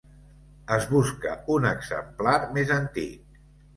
[0.77, 3.41] Es busca un exemplar més antic.